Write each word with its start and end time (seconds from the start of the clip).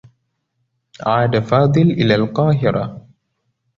عاد 1.07 1.39
فاضل 1.39 1.81
إلى 1.91 2.15
القاهرة. 2.15 3.07